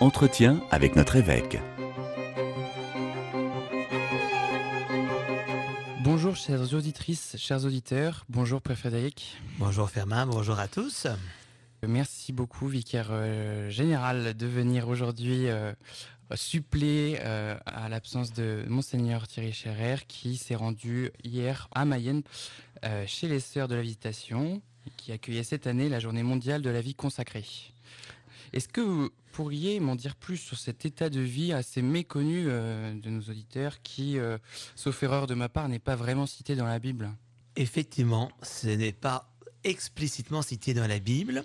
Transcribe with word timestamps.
Entretien 0.00 0.60
avec 0.70 0.94
notre 0.94 1.16
évêque. 1.16 1.58
Bonjour 6.00 6.36
chères 6.36 6.72
auditrices, 6.74 7.34
chers 7.38 7.64
auditeurs, 7.64 8.24
bonjour 8.28 8.62
Père 8.62 8.78
Frédéric. 8.78 9.36
Bonjour 9.58 9.90
Fermin, 9.90 10.24
bonjour 10.24 10.58
à 10.60 10.68
tous. 10.68 11.08
Merci 11.88 12.32
beaucoup 12.32 12.66
vicaire 12.66 13.08
euh, 13.10 13.70
général 13.70 14.34
de 14.36 14.46
venir 14.46 14.88
aujourd'hui 14.88 15.48
euh, 15.48 15.72
suppléer 16.34 17.18
euh, 17.20 17.56
à 17.66 17.88
l'absence 17.88 18.32
de 18.32 18.64
monseigneur 18.68 19.28
Thierry 19.28 19.52
Scherer 19.52 19.96
qui 20.08 20.36
s'est 20.36 20.54
rendu 20.54 21.10
hier 21.22 21.68
à 21.72 21.84
Mayenne 21.84 22.22
chez 23.06 23.26
les 23.26 23.40
Sœurs 23.40 23.68
de 23.68 23.74
la 23.74 23.82
Visitation 23.82 24.62
qui 24.96 25.10
accueillait 25.10 25.42
cette 25.42 25.66
année 25.66 25.88
la 25.88 25.98
journée 25.98 26.22
mondiale 26.22 26.62
de 26.62 26.70
la 26.70 26.80
vie 26.80 26.94
consacrée. 26.94 27.44
Est-ce 28.52 28.68
que 28.68 28.80
vous 28.80 29.10
pourriez 29.32 29.80
m'en 29.80 29.96
dire 29.96 30.14
plus 30.14 30.36
sur 30.36 30.58
cet 30.58 30.84
état 30.84 31.10
de 31.10 31.20
vie 31.20 31.52
assez 31.52 31.82
méconnu 31.82 32.44
de 32.44 33.10
nos 33.10 33.22
auditeurs 33.22 33.82
qui, 33.82 34.18
sauf 34.76 35.02
erreur 35.02 35.26
de 35.26 35.34
ma 35.34 35.48
part, 35.48 35.68
n'est 35.68 35.80
pas 35.80 35.96
vraiment 35.96 36.26
cité 36.26 36.54
dans 36.54 36.66
la 36.66 36.78
Bible? 36.78 37.10
Effectivement, 37.56 38.30
ce 38.42 38.68
n'est 38.68 38.92
pas 38.92 39.35
explicitement 39.66 40.42
cité 40.42 40.74
dans 40.74 40.86
la 40.86 40.98
Bible. 40.98 41.44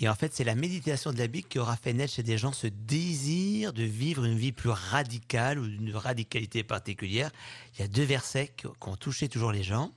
Et 0.00 0.08
en 0.08 0.14
fait, 0.14 0.32
c'est 0.34 0.44
la 0.44 0.54
méditation 0.54 1.12
de 1.12 1.18
la 1.18 1.26
Bible 1.26 1.46
qui 1.46 1.58
aura 1.58 1.76
fait 1.76 1.92
naître 1.92 2.14
chez 2.14 2.22
des 2.22 2.38
gens 2.38 2.52
ce 2.52 2.66
désir 2.66 3.74
de 3.74 3.82
vivre 3.82 4.24
une 4.24 4.38
vie 4.38 4.52
plus 4.52 4.70
radicale 4.70 5.58
ou 5.58 5.68
d'une 5.68 5.94
radicalité 5.94 6.62
particulière. 6.64 7.30
Il 7.74 7.82
y 7.82 7.84
a 7.84 7.88
deux 7.88 8.04
versets 8.04 8.50
qui 8.56 8.66
ont 8.66 8.96
touché 8.96 9.28
toujours 9.28 9.52
les 9.52 9.62
gens. 9.62 9.92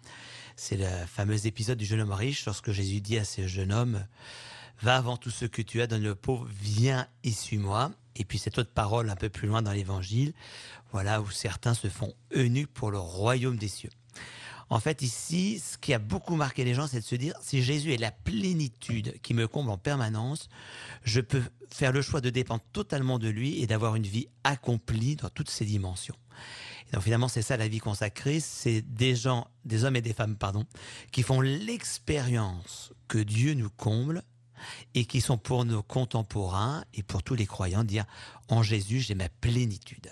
C'est 0.57 0.75
le 0.75 0.87
fameux 1.07 1.47
épisode 1.47 1.77
du 1.77 1.85
jeune 1.85 2.01
homme 2.01 2.11
riche 2.11 2.45
lorsque 2.45 2.71
Jésus 2.71 2.99
dit 2.99 3.17
à 3.17 3.23
ce 3.23 3.47
jeune 3.47 3.71
homme, 3.71 4.05
va 4.81 4.97
avant 4.97 5.15
tout 5.15 5.31
ce 5.31 5.45
que 5.45 5.61
tu 5.61 5.81
as, 5.81 5.87
donne 5.87 6.03
le 6.03 6.15
pauvre, 6.15 6.47
viens 6.61 7.07
et 7.23 7.31
suis-moi. 7.31 7.91
Et 8.17 8.25
puis 8.25 8.37
cette 8.37 8.57
autre 8.57 8.71
parole 8.71 9.09
un 9.09 9.15
peu 9.15 9.29
plus 9.29 9.47
loin 9.47 9.61
dans 9.61 9.71
l'évangile, 9.71 10.33
voilà 10.91 11.21
où 11.21 11.31
certains 11.31 11.73
se 11.73 11.87
font 11.87 12.13
eunuques 12.35 12.73
pour 12.73 12.91
le 12.91 12.99
royaume 12.99 13.55
des 13.55 13.69
cieux. 13.69 13.89
En 14.69 14.79
fait, 14.79 15.01
ici, 15.01 15.59
ce 15.59 15.77
qui 15.77 15.93
a 15.93 15.99
beaucoup 15.99 16.35
marqué 16.35 16.63
les 16.63 16.73
gens, 16.73 16.87
c'est 16.87 16.99
de 16.99 17.05
se 17.05 17.15
dire, 17.15 17.35
si 17.41 17.61
Jésus 17.61 17.93
est 17.93 17.97
la 17.97 18.11
plénitude 18.11 19.19
qui 19.21 19.33
me 19.33 19.47
comble 19.47 19.69
en 19.69 19.77
permanence, 19.77 20.49
je 21.03 21.21
peux 21.21 21.43
faire 21.69 21.91
le 21.91 22.01
choix 22.01 22.21
de 22.21 22.29
dépendre 22.29 22.63
totalement 22.71 23.19
de 23.19 23.29
lui 23.29 23.61
et 23.61 23.67
d'avoir 23.67 23.95
une 23.95 24.07
vie 24.07 24.27
accomplie 24.43 25.15
dans 25.15 25.29
toutes 25.29 25.49
ses 25.49 25.65
dimensions. 25.65 26.15
Et 26.87 26.91
donc 26.93 27.03
finalement, 27.03 27.27
c'est 27.27 27.41
ça 27.41 27.57
la 27.57 27.67
vie 27.67 27.79
consacrée, 27.79 28.39
c'est 28.39 28.81
des 28.81 29.15
gens, 29.15 29.47
des 29.65 29.83
hommes 29.83 29.95
et 29.95 30.01
des 30.01 30.13
femmes, 30.13 30.37
pardon, 30.37 30.65
qui 31.11 31.23
font 31.23 31.41
l'expérience 31.41 32.91
que 33.07 33.17
Dieu 33.17 33.53
nous 33.53 33.69
comble 33.69 34.23
et 34.93 35.05
qui 35.05 35.21
sont 35.21 35.37
pour 35.37 35.65
nos 35.65 35.83
contemporains 35.83 36.83
et 36.93 37.03
pour 37.03 37.23
tous 37.23 37.35
les 37.35 37.45
croyants 37.45 37.83
dire 37.83 38.05
en 38.47 38.63
Jésus 38.63 39.01
j'ai 39.01 39.15
ma 39.15 39.29
plénitude. 39.29 40.09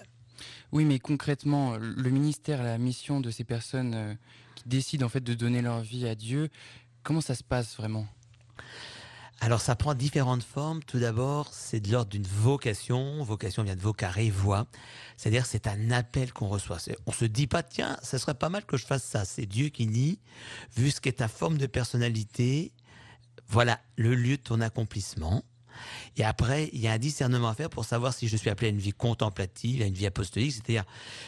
Oui, 0.72 0.86
mais 0.86 1.00
concrètement, 1.00 1.78
le 1.78 2.10
ministère, 2.10 2.64
la 2.64 2.78
mission 2.78 3.20
de 3.20 3.30
ces 3.30 3.44
personnes 3.44 3.94
euh, 3.94 4.14
qui 4.56 4.70
décident 4.70 5.06
en 5.06 5.10
fait 5.10 5.24
de 5.24 5.34
donner 5.34 5.62
leur 5.62 5.82
vie 5.82 6.08
à 6.08 6.16
Dieu, 6.16 6.50
comment 7.04 7.22
ça 7.22 7.36
se 7.36 7.44
passe 7.44 7.76
vraiment? 7.76 8.08
Alors 9.44 9.60
ça 9.60 9.76
prend 9.76 9.96
différentes 9.96 10.44
formes. 10.44 10.84
Tout 10.84 11.00
d'abord, 11.00 11.50
c'est 11.52 11.80
de 11.80 11.92
l'ordre 11.92 12.12
d'une 12.12 12.28
vocation. 12.28 13.24
Vocation 13.24 13.64
vient 13.64 13.76
de 13.76 13.82
vocare, 13.82 14.20
voix. 14.32 14.68
C'est-à-dire 15.18 15.48
c'est 15.48 15.66
un 15.66 15.90
appel 15.90 16.32
qu'on 16.32 16.48
reçoit. 16.48 16.78
On 17.08 17.12
se 17.12 17.26
dit 17.26 17.48
pas 17.48 17.64
tiens, 17.64 17.98
ça 18.04 18.20
serait 18.20 18.36
pas 18.36 18.50
mal 18.50 18.64
que 18.66 18.78
je 18.78 18.86
fasse 18.86 19.04
ça. 19.04 19.26
C'est 19.26 19.48
Dieu 19.48 19.70
qui 19.70 19.88
dit, 19.88 20.20
vu 20.78 20.92
ce 20.92 21.02
qu'est 21.02 21.14
ta 21.14 21.28
forme 21.28 21.58
de 21.58 21.66
personnalité, 21.66 22.72
voilà 23.48 23.80
le 23.96 24.14
lieu 24.14 24.38
de 24.38 24.44
ton 24.44 24.62
accomplissement. 24.62 25.44
Et 26.18 26.24
après, 26.24 26.70
il 26.74 26.80
y 26.80 26.88
a 26.88 26.94
un 26.94 26.98
discernement 26.98 27.50
à 27.50 27.54
faire 27.54 27.70
pour 27.70 27.86
savoir 27.86 28.14
si 28.14 28.28
je 28.28 28.38
suis 28.38 28.50
appelé 28.50 28.68
à 28.68 28.70
une 28.72 28.80
vie 28.80 28.92
contemplative, 28.92 29.82
à 29.82 29.86
une 29.86 29.94
vie 29.94 30.06
apostolique, 30.06 30.54
c'est-à-dire 30.54 30.84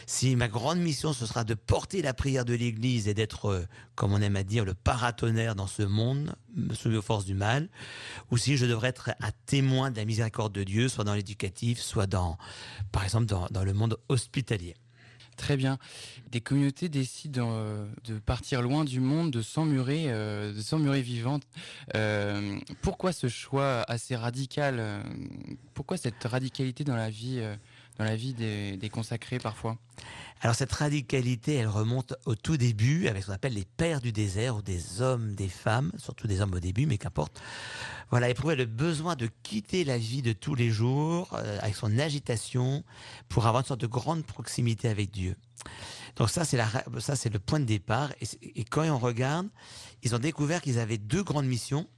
si 0.06 0.36
ma 0.36 0.48
grande 0.48 0.78
mission, 0.78 1.12
ce 1.12 1.26
sera 1.26 1.44
de 1.44 1.54
porter 1.54 2.02
la 2.02 2.14
prière 2.14 2.44
de 2.44 2.54
l'Église 2.54 3.08
et 3.08 3.14
d'être, 3.14 3.46
euh, 3.46 3.66
comme 3.94 4.12
on 4.12 4.20
aime 4.20 4.36
à 4.36 4.42
dire, 4.42 4.64
le 4.64 4.74
paratonnerre 4.74 5.54
dans 5.54 5.66
ce 5.66 5.82
monde, 5.82 6.34
soumis 6.72 6.96
aux 6.96 7.02
forces 7.02 7.24
du 7.24 7.34
mal, 7.34 7.68
ou 8.30 8.38
si 8.38 8.56
je 8.56 8.66
devrais 8.66 8.88
être 8.88 9.10
un 9.20 9.30
témoin 9.46 9.90
de 9.90 9.96
la 9.96 10.04
miséricorde 10.04 10.52
de 10.52 10.64
Dieu, 10.64 10.88
soit 10.88 11.04
dans 11.04 11.14
l'éducatif, 11.14 11.80
soit 11.80 12.06
dans, 12.06 12.38
par 12.92 13.04
exemple, 13.04 13.26
dans 13.26 13.64
le 13.64 13.72
monde 13.72 13.98
hospitalier. 14.08 14.74
Très 15.36 15.56
bien. 15.56 15.78
Des 16.30 16.40
communautés 16.40 16.88
décident 16.88 17.50
euh, 17.52 17.86
de 18.04 18.18
partir 18.18 18.62
loin 18.62 18.84
du 18.84 19.00
monde, 19.00 19.30
de 19.30 19.42
s'emmurer, 19.42 20.04
euh, 20.08 20.52
de 20.52 20.60
vivante. 21.00 21.42
Euh, 21.94 22.58
pourquoi 22.82 23.12
ce 23.12 23.28
choix 23.28 23.84
assez 23.88 24.16
radical 24.16 25.02
Pourquoi 25.74 25.96
cette 25.96 26.22
radicalité 26.24 26.84
dans 26.84 26.96
la 26.96 27.10
vie, 27.10 27.42
dans 27.98 28.04
la 28.04 28.16
vie 28.16 28.34
des 28.34 28.90
consacrés 28.90 29.38
parfois 29.38 29.78
alors 30.44 30.54
cette 30.54 30.72
radicalité, 30.72 31.54
elle 31.54 31.68
remonte 31.68 32.14
au 32.26 32.34
tout 32.34 32.58
début 32.58 33.08
avec 33.08 33.22
ce 33.22 33.28
qu'on 33.28 33.32
appelle 33.32 33.54
les 33.54 33.64
pères 33.64 34.02
du 34.02 34.12
désert 34.12 34.56
ou 34.56 34.60
des 34.60 35.00
hommes, 35.00 35.34
des 35.34 35.48
femmes, 35.48 35.90
surtout 35.96 36.26
des 36.26 36.42
hommes 36.42 36.52
au 36.52 36.60
début, 36.60 36.84
mais 36.84 36.98
qu'importe. 36.98 37.40
Voilà, 38.10 38.28
éprouver 38.28 38.54
le 38.54 38.66
besoin 38.66 39.16
de 39.16 39.30
quitter 39.42 39.84
la 39.84 39.96
vie 39.96 40.20
de 40.20 40.34
tous 40.34 40.54
les 40.54 40.68
jours 40.68 41.30
euh, 41.32 41.58
avec 41.62 41.74
son 41.74 41.98
agitation 41.98 42.84
pour 43.30 43.46
avoir 43.46 43.62
une 43.62 43.66
sorte 43.66 43.80
de 43.80 43.86
grande 43.86 44.24
proximité 44.26 44.88
avec 44.88 45.10
Dieu. 45.10 45.34
Donc 46.16 46.28
ça, 46.28 46.44
c'est 46.44 46.58
la, 46.58 46.68
ça, 46.98 47.16
c'est 47.16 47.32
le 47.32 47.38
point 47.38 47.58
de 47.58 47.64
départ. 47.64 48.12
Et, 48.20 48.60
et 48.60 48.64
quand 48.64 48.84
on 48.84 48.98
regarde, 48.98 49.48
ils 50.02 50.14
ont 50.14 50.18
découvert 50.18 50.60
qu'ils 50.60 50.78
avaient 50.78 50.98
deux 50.98 51.22
grandes 51.22 51.46
missions 51.46 51.88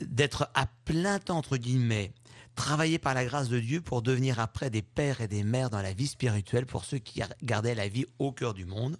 d'être 0.00 0.48
à 0.54 0.66
plein 0.86 1.18
temps 1.18 1.36
entre 1.36 1.58
guillemets 1.58 2.12
travailler 2.54 2.98
par 2.98 3.14
la 3.14 3.24
grâce 3.24 3.48
de 3.48 3.58
Dieu 3.58 3.80
pour 3.80 4.02
devenir 4.02 4.38
après 4.38 4.70
des 4.70 4.82
pères 4.82 5.20
et 5.20 5.28
des 5.28 5.42
mères 5.42 5.70
dans 5.70 5.82
la 5.82 5.92
vie 5.92 6.06
spirituelle 6.06 6.66
pour 6.66 6.84
ceux 6.84 6.98
qui 6.98 7.22
gardaient 7.42 7.74
la 7.74 7.88
vie 7.88 8.06
au 8.18 8.32
cœur 8.32 8.54
du 8.54 8.66
monde. 8.66 8.98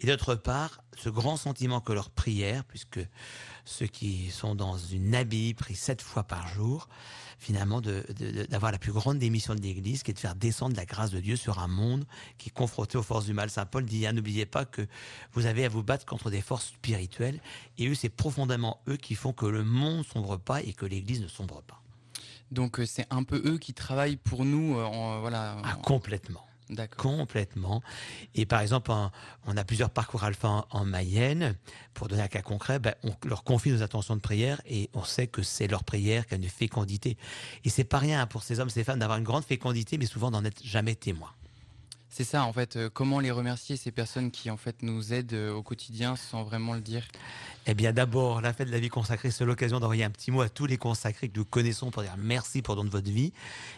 Et 0.00 0.06
d'autre 0.06 0.34
part, 0.34 0.82
ce 0.96 1.08
grand 1.08 1.36
sentiment 1.36 1.80
que 1.80 1.92
leur 1.92 2.10
prière, 2.10 2.64
puisque 2.64 3.00
ceux 3.64 3.86
qui 3.86 4.30
sont 4.30 4.54
dans 4.54 4.76
une 4.76 5.14
abbaye 5.14 5.54
prient 5.54 5.76
sept 5.76 6.02
fois 6.02 6.24
par 6.24 6.48
jour, 6.48 6.88
finalement 7.38 7.80
d'avoir 7.80 8.72
la 8.72 8.78
plus 8.78 8.92
grande 8.92 9.18
démission 9.18 9.54
de 9.54 9.60
l'Église, 9.60 10.02
qui 10.02 10.10
est 10.10 10.14
de 10.14 10.18
faire 10.18 10.34
descendre 10.34 10.74
la 10.76 10.84
grâce 10.84 11.10
de 11.10 11.20
Dieu 11.20 11.36
sur 11.36 11.60
un 11.60 11.68
monde 11.68 12.04
qui 12.36 12.48
est 12.48 12.52
confronté 12.52 12.98
aux 12.98 13.02
forces 13.02 13.26
du 13.26 13.32
mal. 13.32 13.48
Saint 13.48 13.66
Paul 13.66 13.84
dit, 13.84 14.06
hein, 14.06 14.12
n'oubliez 14.12 14.46
pas 14.46 14.64
que 14.64 14.86
vous 15.32 15.46
avez 15.46 15.64
à 15.64 15.68
vous 15.68 15.84
battre 15.84 16.04
contre 16.04 16.30
des 16.30 16.42
forces 16.42 16.66
spirituelles, 16.68 17.40
et 17.78 17.86
eux, 17.86 17.94
c'est 17.94 18.08
profondément 18.08 18.80
eux 18.88 18.96
qui 18.96 19.14
font 19.14 19.32
que 19.32 19.46
le 19.46 19.62
monde 19.62 20.04
sombre 20.04 20.36
pas 20.36 20.62
et 20.62 20.72
que 20.72 20.84
l'Église 20.84 21.22
ne 21.22 21.28
sombre 21.28 21.62
pas. 21.62 21.80
Donc 22.50 22.80
euh, 22.80 22.86
c'est 22.86 23.06
un 23.10 23.22
peu 23.22 23.42
eux 23.44 23.58
qui 23.58 23.74
travaillent 23.74 24.16
pour 24.16 24.44
nous, 24.44 24.78
euh, 24.78 24.84
en, 24.84 25.20
voilà. 25.20 25.56
Ah, 25.64 25.76
complètement. 25.82 26.44
Complètement. 26.96 27.82
Et 28.34 28.44
par 28.44 28.60
exemple, 28.60 28.90
on 28.90 29.56
a 29.56 29.64
plusieurs 29.64 29.90
parcours 29.90 30.24
alpha 30.24 30.66
en, 30.70 30.84
Mayenne. 30.84 31.56
Pour 31.94 32.08
donner 32.08 32.22
un 32.22 32.28
cas 32.28 32.42
concret, 32.42 32.78
ben, 32.78 32.94
on 33.02 33.14
leur 33.26 33.42
confie 33.42 33.70
nos 33.70 33.82
attentions 33.82 34.14
de 34.16 34.20
prière 34.20 34.60
et 34.66 34.90
on 34.92 35.02
sait 35.02 35.26
que 35.26 35.42
c'est 35.42 35.66
leur 35.66 35.82
prière 35.82 36.26
qui 36.26 36.34
a 36.34 36.36
une 36.36 36.44
fécondité. 36.44 37.16
Et 37.64 37.70
c'est 37.70 37.84
pas 37.84 37.98
rien 37.98 38.26
pour 38.26 38.42
ces 38.42 38.60
hommes, 38.60 38.70
ces 38.70 38.84
femmes 38.84 38.98
d'avoir 38.98 39.18
une 39.18 39.24
grande 39.24 39.44
fécondité, 39.44 39.98
mais 39.98 40.06
souvent 40.06 40.30
d'en 40.30 40.44
être 40.44 40.62
jamais 40.62 40.94
témoins. 40.94 41.32
C'est 42.10 42.24
ça, 42.24 42.44
en 42.44 42.52
fait. 42.52 42.76
Euh, 42.76 42.90
comment 42.92 43.20
les 43.20 43.30
remercier, 43.30 43.76
ces 43.76 43.90
personnes 43.90 44.30
qui, 44.30 44.50
en 44.50 44.56
fait, 44.56 44.82
nous 44.82 45.12
aident 45.12 45.34
euh, 45.34 45.52
au 45.52 45.62
quotidien 45.62 46.16
sans 46.16 46.42
vraiment 46.42 46.74
le 46.74 46.80
dire? 46.80 47.06
Eh 47.66 47.74
bien, 47.74 47.92
d'abord, 47.92 48.40
la 48.40 48.52
fête 48.52 48.68
de 48.68 48.72
la 48.72 48.80
vie 48.80 48.88
consacrée, 48.88 49.30
c'est 49.30 49.44
l'occasion 49.44 49.78
d'envoyer 49.78 50.04
un 50.04 50.10
petit 50.10 50.30
mot 50.30 50.40
à 50.40 50.48
tous 50.48 50.66
les 50.66 50.78
consacrés 50.78 51.28
que 51.28 51.38
nous 51.38 51.44
connaissons 51.44 51.90
pour 51.90 52.02
dire 52.02 52.16
merci 52.16 52.62
pour 52.62 52.76
don 52.76 52.84
de 52.84 52.90
votre 52.90 53.10
vie. 53.10 53.32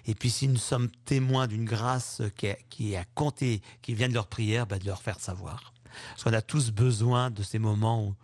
Et 0.07 0.15
puis, 0.15 0.31
si 0.31 0.47
nous 0.47 0.57
sommes 0.57 0.89
témoins 1.05 1.49
d'une 1.49 1.65
grâce 1.65 2.23
qui 2.37 2.49
a, 2.49 2.57
qui 2.69 2.95
a 2.97 3.05
compté, 3.15 3.63
qui 3.83 3.95
vient 3.95 4.09
de 4.09 4.15
leur 4.15 4.29
prière, 4.29 4.67
bah, 4.67 4.79
de 4.79 4.87
leur 4.87 5.03
faire 5.03 5.19
savoir. 5.19 5.75
Parce 6.11 6.23
qu'on 6.23 6.33
a 6.33 6.43
tous 6.43 6.71
besoin 6.71 7.31
de 7.31 7.43
ces 7.43 7.59
moments 7.59 8.07
où, 8.07 8.15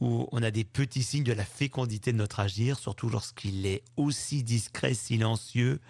où 0.00 0.28
on 0.32 0.42
a 0.42 0.50
des 0.50 0.64
petits 0.64 1.02
signes 1.02 1.22
de 1.22 1.34
la 1.34 1.44
fécondité 1.44 2.12
de 2.12 2.16
notre 2.16 2.40
agir, 2.40 2.78
surtout 2.78 3.10
lorsqu'il 3.10 3.66
est 3.66 3.82
aussi 3.96 4.42
discret, 4.42 4.94
silencieux 4.94 5.80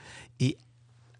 et 0.41 0.59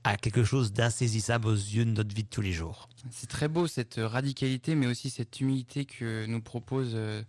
à 0.05 0.19
quelque 0.19 0.45
chose 0.45 0.73
d'insaisissable 0.73 1.49
aux 1.49 1.55
yeux 1.55 1.87
de 1.87 1.91
notre 1.91 2.15
vie 2.15 2.25
de 2.25 2.29
tous 2.29 2.43
les 2.43 2.53
jours. 2.53 2.89
C'est 3.11 3.29
très 3.29 3.49
beau 3.49 3.67
cette 3.67 3.99
radicalité, 3.99 4.75
mais 4.75 4.87
aussi 4.87 5.09
cette 5.09 5.41
humilité 5.41 5.87
que 5.87 6.27
nous 6.27 6.43
proposent 6.43 6.93
euh, 6.95 7.23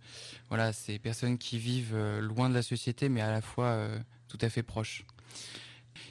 voilà, 0.48 0.74
ces 0.74 0.98
personnes 0.98 1.38
qui 1.38 1.58
vivent 1.58 1.94
euh, 1.94 2.20
loin 2.20 2.50
de 2.50 2.54
la 2.54 2.62
société, 2.62 3.08
mais 3.08 3.22
à 3.22 3.32
la 3.32 3.40
fois 3.40 3.66
euh, 3.68 3.98
tout 4.28 4.38
à 4.42 4.50
fait 4.50 4.62
proches. 4.62 5.04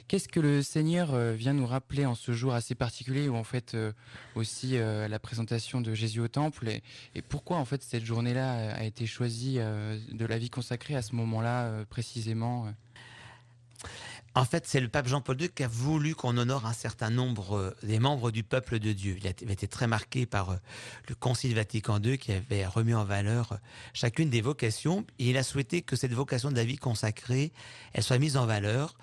Qu'est-ce 0.08 0.28
que 0.28 0.40
le 0.40 0.62
Seigneur 0.62 1.16
vient 1.32 1.52
nous 1.52 1.66
rappeler 1.66 2.06
en 2.06 2.14
ce 2.14 2.32
jour 2.32 2.54
assez 2.54 2.76
particulier 2.76 3.28
où 3.28 3.34
en 3.34 3.42
fait 3.42 3.76
aussi 4.36 4.78
la 4.78 5.18
présentation 5.18 5.80
de 5.80 5.94
Jésus 5.94 6.20
au 6.20 6.28
temple 6.28 6.68
et, 6.68 6.84
et 7.16 7.22
pourquoi 7.22 7.56
en 7.56 7.64
fait 7.64 7.82
cette 7.82 8.04
journée-là 8.04 8.72
a 8.76 8.84
été 8.84 9.04
choisie 9.06 9.56
de 9.56 10.26
la 10.26 10.38
vie 10.38 10.48
consacrée 10.48 10.94
à 10.94 11.02
ce 11.02 11.16
moment-là 11.16 11.84
précisément 11.86 12.72
En 14.36 14.44
fait, 14.44 14.66
c'est 14.66 14.80
le 14.80 14.88
pape 14.88 15.08
Jean-Paul 15.08 15.40
II 15.40 15.48
qui 15.48 15.64
a 15.64 15.66
voulu 15.66 16.14
qu'on 16.14 16.36
honore 16.36 16.66
un 16.66 16.74
certain 16.74 17.08
nombre 17.08 17.56
euh, 17.56 17.76
des 17.82 17.98
membres 17.98 18.30
du 18.30 18.42
peuple 18.42 18.78
de 18.78 18.92
Dieu. 18.92 19.16
Il 19.18 19.26
a 19.26 19.30
été 19.30 19.66
très 19.66 19.86
marqué 19.86 20.26
par 20.26 20.50
euh, 20.50 20.56
le 21.08 21.14
Concile 21.14 21.54
Vatican 21.54 22.02
II 22.02 22.18
qui 22.18 22.32
avait 22.32 22.66
remis 22.66 22.92
en 22.92 23.06
valeur 23.06 23.52
euh, 23.52 23.56
chacune 23.94 24.28
des 24.28 24.42
vocations. 24.42 25.06
Il 25.18 25.38
a 25.38 25.42
souhaité 25.42 25.80
que 25.80 25.96
cette 25.96 26.12
vocation 26.12 26.50
de 26.50 26.54
la 26.54 26.64
vie 26.64 26.76
consacrée, 26.76 27.50
elle 27.94 28.02
soit 28.02 28.18
mise 28.18 28.36
en 28.36 28.44
valeur. 28.44 28.98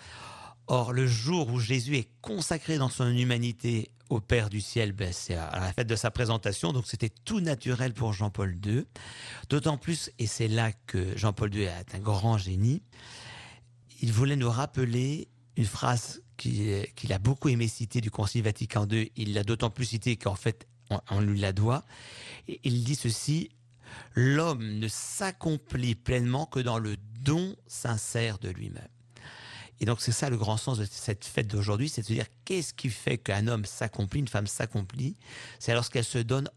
Or, 0.68 0.94
le 0.94 1.08
jour 1.08 1.50
où 1.52 1.60
Jésus 1.60 1.98
est 1.98 2.10
consacré 2.22 2.78
dans 2.78 2.90
son 2.90 3.10
humanité 3.10 3.90
au 4.12 4.20
Père 4.20 4.52
du 4.52 4.62
ciel, 4.62 4.92
ben, 4.92 5.12
c'est 5.12 5.34
à 5.34 5.60
la 5.60 5.74
fête 5.74 5.88
de 5.88 5.96
sa 5.96 6.12
présentation, 6.12 6.74
donc 6.74 6.86
c'était 6.86 7.10
tout 7.10 7.40
naturel 7.40 7.96
pour 7.96 8.14
Jean-Paul 8.14 8.56
II. 8.64 8.86
D'autant 9.50 9.78
plus, 9.78 10.12
et 10.20 10.28
c'est 10.28 10.48
là 10.48 10.72
que 10.86 11.18
Jean-Paul 11.18 11.56
II 11.56 11.64
est 11.64 11.96
un 11.96 12.00
grand 12.00 12.38
génie, 12.38 12.84
il 14.04 14.12
voulait 14.12 14.36
nous 14.36 14.50
rappeler 14.50 15.30
une 15.56 15.66
phrase 15.66 16.22
qu'il 16.36 17.14
a 17.14 17.20
beaucoup 17.20 17.48
aimé 17.48 17.70
citer 17.70 18.02
du 18.02 18.12
Concile 18.12 18.44
Vatican 18.44 18.86
II. 18.86 19.10
Il 19.16 19.34
l'a 19.34 19.46
d'autant 19.46 19.70
plus 19.70 19.86
cité 19.86 20.18
qu'en 20.18 20.36
fait, 20.36 20.68
on, 21.10 21.22
lui 21.22 21.40
la 21.40 21.54
doit. 21.54 21.86
il 22.66 22.84
dit 22.84 22.96
ceci 22.96 23.50
L'homme 24.14 24.78
ne 24.80 24.90
s'accomplit 24.90 25.96
pleinement 25.96 26.46
que 26.46 26.60
dans 26.60 26.80
le 26.80 26.98
don 27.22 27.56
sincère 27.66 28.40
de 28.40 28.50
lui-même. 28.50 28.90
Et 29.80 29.86
donc 29.86 30.02
c'est 30.02 30.12
ça 30.12 30.30
le 30.30 30.36
grand 30.36 30.58
sens 30.58 30.80
de 30.80 30.86
cette 30.86 31.24
fête 31.24 31.48
d'aujourd'hui, 31.48 31.88
c'est 31.88 32.02
de 32.02 32.08
dire 32.08 32.26
qu'est-ce 32.44 32.74
qui 32.74 32.90
fait 32.90 33.18
qu'un 33.18 33.48
homme 33.48 33.64
s'accomplit, 33.64 34.20
une 34.20 34.28
femme 34.28 34.48
s'accomplit, 34.48 35.16
c'est 35.60 35.74
lorsqu'elle 35.74 36.04
se 36.04 36.18
donne 36.18 36.50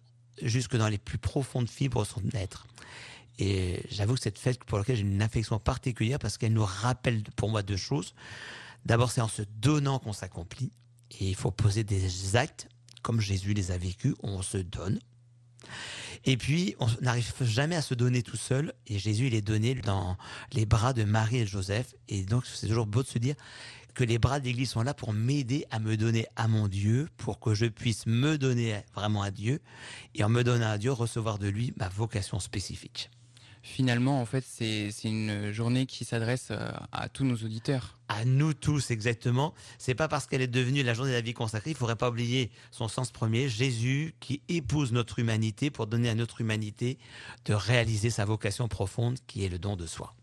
jusque 0.42 0.76
dans 0.76 0.88
les 0.88 0.98
plus 0.98 1.18
profondes 1.18 1.68
fibres 1.68 2.02
de 2.02 2.08
son 2.08 2.22
être. 2.34 2.66
Et 3.38 3.82
j'avoue 3.90 4.14
que 4.14 4.20
cette 4.20 4.38
fête 4.38 4.64
pour 4.64 4.78
laquelle 4.78 4.96
j'ai 4.96 5.02
une 5.02 5.22
affection 5.22 5.58
particulière 5.58 6.18
parce 6.18 6.38
qu'elle 6.38 6.52
nous 6.52 6.64
rappelle 6.64 7.22
pour 7.36 7.50
moi 7.50 7.62
deux 7.62 7.76
choses. 7.76 8.14
D'abord, 8.84 9.10
c'est 9.10 9.20
en 9.20 9.28
se 9.28 9.42
donnant 9.60 9.98
qu'on 9.98 10.12
s'accomplit. 10.12 10.70
Et 11.20 11.28
il 11.28 11.34
faut 11.34 11.50
poser 11.50 11.84
des 11.84 12.36
actes 12.36 12.68
comme 13.06 13.20
Jésus 13.20 13.54
les 13.54 13.70
a 13.70 13.78
vécus, 13.78 14.16
on 14.24 14.42
se 14.42 14.58
donne. 14.58 14.98
Et 16.24 16.36
puis, 16.36 16.74
on 16.80 16.88
n'arrive 17.02 17.32
jamais 17.40 17.76
à 17.76 17.82
se 17.82 17.94
donner 17.94 18.24
tout 18.24 18.36
seul. 18.36 18.74
Et 18.88 18.98
Jésus, 18.98 19.28
il 19.28 19.34
est 19.34 19.42
donné 19.42 19.76
dans 19.76 20.16
les 20.52 20.66
bras 20.66 20.92
de 20.92 21.04
Marie 21.04 21.38
et 21.38 21.46
Joseph. 21.46 21.94
Et 22.08 22.24
donc, 22.24 22.46
c'est 22.46 22.66
toujours 22.66 22.86
beau 22.86 23.04
de 23.04 23.06
se 23.06 23.20
dire 23.20 23.36
que 23.94 24.02
les 24.02 24.18
bras 24.18 24.40
de 24.40 24.46
l'Église 24.46 24.70
sont 24.70 24.82
là 24.82 24.92
pour 24.92 25.12
m'aider 25.12 25.66
à 25.70 25.78
me 25.78 25.96
donner 25.96 26.26
à 26.34 26.48
mon 26.48 26.66
Dieu, 26.66 27.08
pour 27.16 27.38
que 27.38 27.54
je 27.54 27.66
puisse 27.66 28.06
me 28.06 28.38
donner 28.38 28.82
vraiment 28.96 29.22
à 29.22 29.30
Dieu. 29.30 29.60
Et 30.16 30.24
en 30.24 30.28
me 30.28 30.42
donnant 30.42 30.70
à 30.70 30.76
Dieu, 30.76 30.90
recevoir 30.90 31.38
de 31.38 31.46
lui 31.46 31.72
ma 31.76 31.88
vocation 31.88 32.40
spécifique. 32.40 33.08
Finalement, 33.66 34.20
en 34.20 34.26
fait, 34.26 34.44
c'est 34.48 34.92
une 35.02 35.50
journée 35.50 35.86
qui 35.86 36.04
s'adresse 36.04 36.48
euh, 36.52 36.70
à 36.92 37.08
tous 37.08 37.24
nos 37.24 37.34
auditeurs. 37.34 37.98
À 38.08 38.24
nous 38.24 38.54
tous, 38.54 38.92
exactement. 38.92 39.54
C'est 39.76 39.96
pas 39.96 40.06
parce 40.06 40.26
qu'elle 40.26 40.40
est 40.40 40.46
devenue 40.46 40.84
la 40.84 40.94
journée 40.94 41.10
de 41.10 41.16
la 41.16 41.20
vie 41.20 41.34
consacrée, 41.34 41.70
il 41.72 41.76
faudrait 41.76 41.96
pas 41.96 42.08
oublier 42.08 42.52
son 42.70 42.86
sens 42.86 43.10
premier, 43.10 43.48
Jésus 43.48 44.14
qui 44.20 44.40
épouse 44.48 44.92
notre 44.92 45.18
humanité 45.18 45.70
pour 45.70 45.88
donner 45.88 46.08
à 46.08 46.14
notre 46.14 46.40
humanité 46.40 46.96
de 47.44 47.54
réaliser 47.54 48.08
sa 48.08 48.24
vocation 48.24 48.68
profonde 48.68 49.18
qui 49.26 49.44
est 49.44 49.48
le 49.48 49.58
don 49.58 49.74
de 49.74 49.86
soi. 49.86 50.14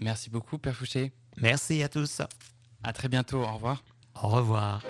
Merci 0.00 0.30
beaucoup, 0.30 0.56
Père 0.56 0.76
Fouché. 0.76 1.10
Merci 1.38 1.82
à 1.82 1.88
tous. 1.88 2.22
À 2.84 2.92
très 2.92 3.08
bientôt. 3.08 3.42
Au 3.42 3.54
revoir. 3.54 3.82
Au 4.14 4.28
revoir. 4.28 4.82